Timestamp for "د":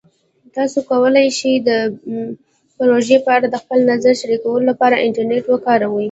1.69-1.69, 3.49-3.55